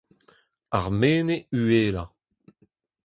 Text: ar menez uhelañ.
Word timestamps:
ar 0.77 0.87
menez 0.99 1.45
uhelañ. 1.59 2.09